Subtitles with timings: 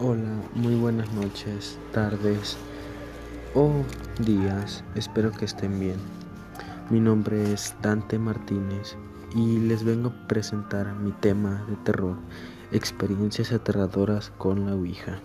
[0.00, 2.56] Hola, muy buenas noches, tardes
[3.52, 3.82] o
[4.20, 4.84] días.
[4.94, 5.96] Espero que estén bien.
[6.88, 8.96] Mi nombre es Dante Martínez
[9.34, 12.14] y les vengo a presentar mi tema de terror,
[12.70, 15.18] experiencias aterradoras con la Ouija.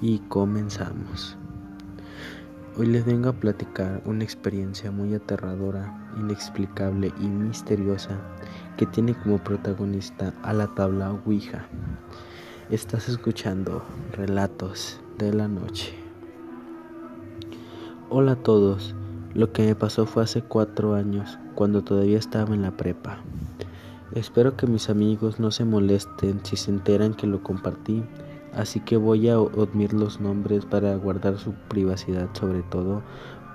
[0.00, 1.36] Y comenzamos.
[2.76, 8.18] Hoy les vengo a platicar una experiencia muy aterradora, inexplicable y misteriosa
[8.76, 11.68] que tiene como protagonista a la tabla Ouija.
[12.70, 13.82] Estás escuchando
[14.12, 15.94] Relatos de la Noche.
[18.10, 18.94] Hola a todos.
[19.32, 23.20] Lo que me pasó fue hace cuatro años, cuando todavía estaba en la prepa.
[24.12, 28.04] Espero que mis amigos no se molesten si se enteran que lo compartí,
[28.52, 33.00] así que voy a omitir los nombres para guardar su privacidad, sobre todo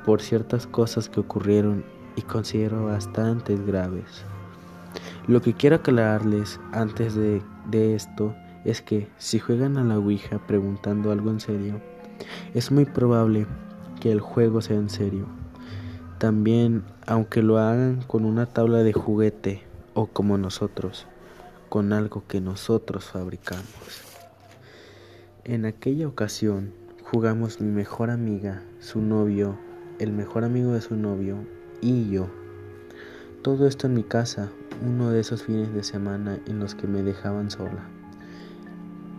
[0.08, 1.86] por ciertas cosas que ocurrieron
[2.16, 4.26] y considero bastante graves.
[5.28, 8.34] Lo que quiero aclararles antes de, de esto
[8.66, 11.82] es que si juegan a la Ouija preguntando algo en serio,
[12.54, 13.46] es muy probable
[14.00, 15.28] que el juego sea en serio.
[16.18, 21.08] También, aunque lo hagan con una tabla de juguete o como nosotros,
[21.70, 23.66] con algo que nosotros fabricamos.
[25.44, 26.74] En aquella ocasión
[27.12, 29.58] jugamos mi mejor amiga, su novio,
[30.00, 31.38] el mejor amigo de su novio
[31.82, 32.28] y yo.
[33.42, 34.50] Todo esto en mi casa,
[34.86, 37.90] uno de esos fines de semana en los que me dejaban sola.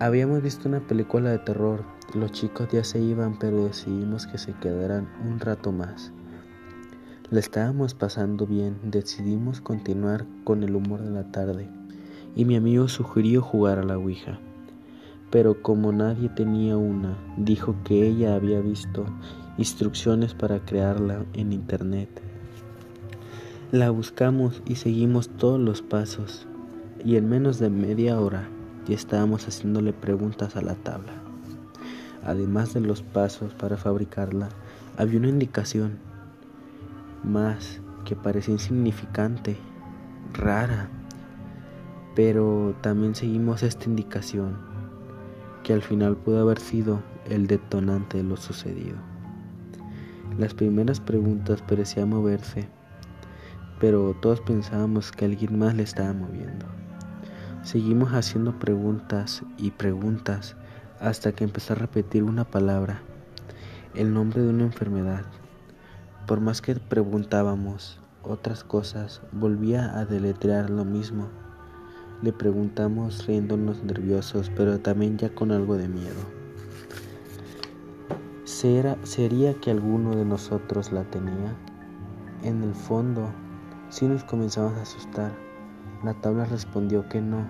[0.00, 4.52] Habíamos visto una película de terror, los chicos ya se iban, pero decidimos que se
[4.54, 6.12] quedaran un rato más.
[7.30, 11.68] Le estábamos pasando bien, decidimos continuar con el humor de la tarde,
[12.34, 14.40] y mi amigo sugirió jugar a la Ouija.
[15.30, 19.06] Pero como nadie tenía una, dijo que ella había visto
[19.58, 22.08] instrucciones para crearla en internet.
[23.70, 26.48] La buscamos y seguimos todos los pasos,
[27.04, 28.48] y en menos de media hora
[28.86, 31.12] y estábamos haciéndole preguntas a la tabla.
[32.24, 34.48] Además de los pasos para fabricarla,
[34.96, 35.98] había una indicación
[37.22, 39.56] más que parecía insignificante,
[40.32, 40.88] rara,
[42.14, 44.56] pero también seguimos esta indicación
[45.62, 48.96] que al final pudo haber sido el detonante de lo sucedido.
[50.38, 52.68] Las primeras preguntas parecían moverse,
[53.80, 56.66] pero todos pensábamos que alguien más le estaba moviendo.
[57.64, 60.54] Seguimos haciendo preguntas y preguntas
[61.00, 63.00] hasta que empezó a repetir una palabra,
[63.94, 65.24] el nombre de una enfermedad.
[66.26, 71.30] Por más que preguntábamos otras cosas, volvía a deletrear lo mismo.
[72.20, 76.20] Le preguntamos riéndonos nerviosos, pero también ya con algo de miedo.
[78.44, 81.56] ¿Sería que alguno de nosotros la tenía?
[82.42, 83.30] En el fondo,
[83.88, 85.43] sí nos comenzamos a asustar
[86.04, 87.46] la tabla respondió que no.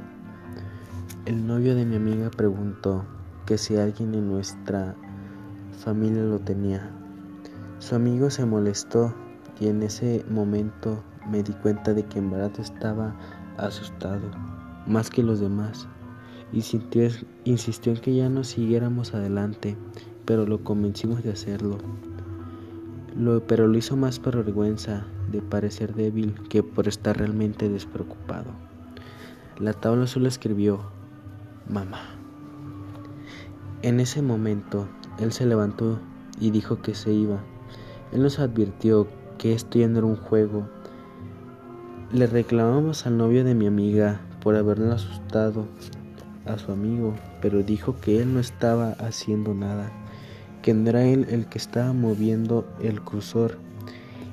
[1.27, 3.05] El novio de mi amiga preguntó
[3.47, 4.95] que si alguien en nuestra
[5.83, 6.91] familia lo tenía.
[7.79, 9.15] Su amigo se molestó
[9.61, 13.15] y en ese momento me di cuenta de que en verdad estaba
[13.57, 14.31] asustado,
[14.87, 15.89] más que los demás,
[16.53, 16.59] y
[17.45, 19.77] insistió en que ya no siguiéramos adelante,
[20.25, 21.79] pero lo convencimos de hacerlo.
[23.47, 28.51] Pero lo hizo más por vergüenza de parecer débil que por estar realmente despreocupado.
[29.59, 30.81] La tabla solo escribió
[31.69, 32.01] mamá.
[33.83, 34.89] En ese momento,
[35.19, 36.01] él se levantó
[36.41, 37.39] y dijo que se iba.
[38.13, 39.07] Él nos advirtió
[39.39, 40.69] que esto ya no era un juego.
[42.13, 45.67] Le reclamamos al novio de mi amiga por haberle asustado
[46.47, 49.91] a su amigo, pero dijo que él no estaba haciendo nada,
[50.71, 53.59] era él el que estaba moviendo el cursor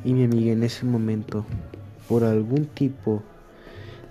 [0.04, 1.46] y mi amiga en ese momento,
[2.08, 3.22] por algún tipo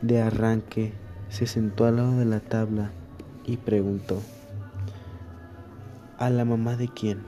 [0.03, 0.93] de arranque,
[1.31, 2.91] se sentó al lado de la tabla
[3.47, 4.21] y preguntó,
[6.19, 7.21] ¿a la mamá de quién?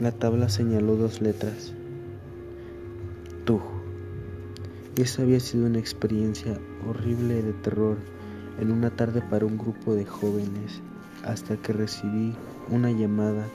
[0.00, 1.74] La tabla señaló dos letras,
[3.44, 3.60] tú.
[4.96, 6.58] Esa había sido una experiencia
[6.88, 7.98] horrible de terror
[8.58, 10.82] en una tarde para un grupo de jóvenes
[11.24, 12.34] hasta que recibí
[12.70, 13.46] una llamada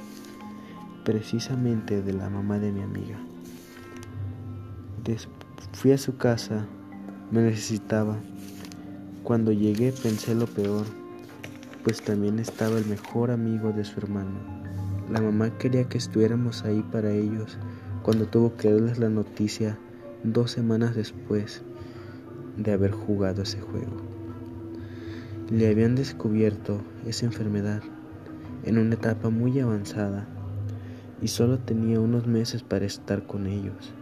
[1.03, 3.19] precisamente de la mamá de mi amiga
[5.73, 6.65] fui a su casa,
[7.31, 8.17] me necesitaba.
[9.23, 10.85] Cuando llegué pensé lo peor,
[11.83, 14.39] pues también estaba el mejor amigo de su hermano.
[15.11, 17.57] La mamá quería que estuviéramos ahí para ellos
[18.03, 19.77] cuando tuvo que darles la noticia
[20.23, 21.61] dos semanas después
[22.57, 24.12] de haber jugado ese juego.
[25.53, 27.83] Le habían descubierto esa enfermedad
[28.63, 30.25] en una etapa muy avanzada
[31.21, 33.93] y solo tenía unos meses para estar con ellos.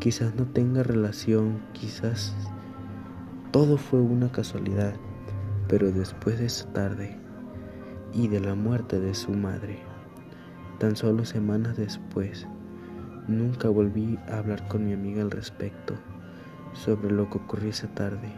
[0.00, 2.34] Quizás no tenga relación, quizás
[3.52, 4.94] todo fue una casualidad,
[5.68, 7.16] pero después de esa tarde
[8.12, 9.78] y de la muerte de su madre.
[10.80, 12.48] Tan solo semanas después,
[13.28, 15.94] nunca volví a hablar con mi amiga al respecto
[16.72, 18.32] sobre lo que ocurrió esa tarde.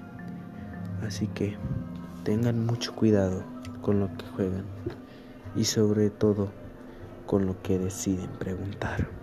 [1.02, 1.56] Así que
[2.24, 3.42] tengan mucho cuidado
[3.82, 4.64] con lo que juegan
[5.56, 6.48] y sobre todo
[7.26, 9.19] con lo que deciden preguntar.